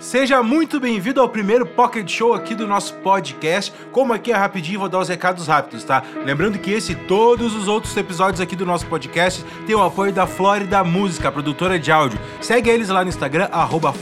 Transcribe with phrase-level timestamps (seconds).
[0.00, 3.70] Seja muito bem-vindo ao primeiro Pocket Show aqui do nosso podcast.
[3.92, 6.02] Como aqui é rapidinho, vou dar os recados rápidos, tá?
[6.24, 10.10] Lembrando que esse e todos os outros episódios aqui do nosso podcast têm o apoio
[10.10, 12.18] da Flórida Música, produtora de áudio.
[12.40, 13.92] Segue eles lá no Instagram, arroba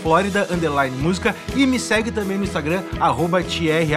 [0.92, 3.40] Música e me segue também no Instagram, arroba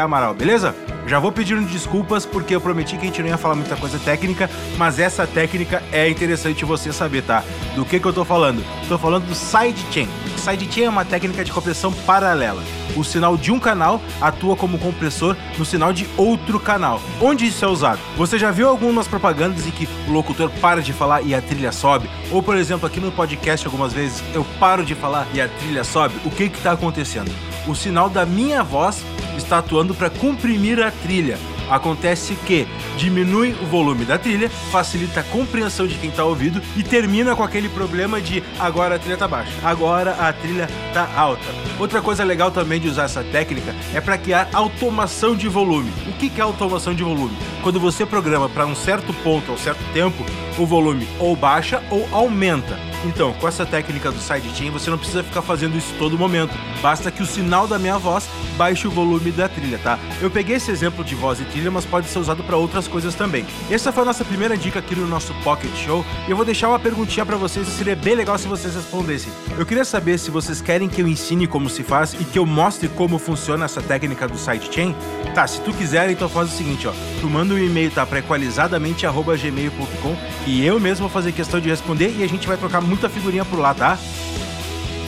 [0.01, 0.75] Amaral, beleza?
[1.07, 3.99] Já vou pedindo desculpas porque eu prometi que a gente não ia falar muita coisa
[3.99, 7.43] técnica, mas essa técnica é interessante você saber, tá?
[7.75, 8.63] Do que que eu tô falando?
[8.87, 10.07] Tô falando do sidechain.
[10.37, 12.63] Sidechain é uma técnica de compressão paralela.
[12.95, 17.01] O sinal de um canal atua como compressor no sinal de outro canal.
[17.21, 17.99] Onde isso é usado?
[18.17, 21.71] Você já viu algumas propagandas em que o locutor para de falar e a trilha
[21.71, 22.09] sobe?
[22.31, 25.83] Ou, por exemplo, aqui no podcast algumas vezes eu paro de falar e a trilha
[25.83, 26.15] sobe?
[26.25, 27.31] O que que tá acontecendo?
[27.67, 29.05] O sinal da minha voz
[29.51, 31.37] está atuando para comprimir a trilha.
[31.69, 32.65] Acontece que
[32.97, 37.43] diminui o volume da trilha, facilita a compreensão de quem está ouvindo e termina com
[37.43, 41.43] aquele problema de agora a trilha está baixa, agora a trilha está alta.
[41.77, 45.91] Outra coisa legal também de usar essa técnica é para criar automação de volume.
[46.07, 47.35] O que é automação de volume?
[47.61, 50.25] Quando você programa para um certo ponto ou certo tempo,
[50.57, 52.79] o volume ou baixa ou aumenta.
[53.03, 56.53] Então, com essa técnica do sidechain, você não precisa ficar fazendo isso todo momento.
[56.81, 59.99] Basta que o sinal da minha voz baixe o volume da trilha, tá?
[60.21, 63.15] Eu peguei esse exemplo de voz e trilha, mas pode ser usado para outras coisas
[63.15, 63.45] também.
[63.69, 66.05] Essa foi a nossa primeira dica aqui no nosso Pocket Show.
[66.27, 69.31] E eu vou deixar uma perguntinha para vocês e seria bem legal se vocês respondessem.
[69.57, 72.45] Eu queria saber se vocês querem que eu ensine como se faz e que eu
[72.45, 74.95] mostre como funciona essa técnica do sidechain.
[75.33, 76.93] Tá, se tu quiser, então faz o seguinte, ó.
[77.19, 78.05] Tu manda um e-mail, tá?
[78.05, 82.81] Pra equalizadamente.gmail.com e eu mesmo vou fazer questão de responder e a gente vai trocar
[82.81, 83.97] muita figurinha por lá, tá?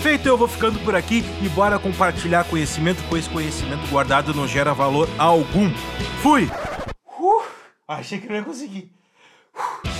[0.04, 4.74] Feito, eu vou ficando por aqui e bora compartilhar conhecimento, pois conhecimento guardado não gera
[4.74, 5.70] valor algum.
[6.22, 6.52] Fui!
[7.18, 7.42] Uh,
[7.88, 8.92] achei que não ia conseguir.
[9.56, 9.93] Uh.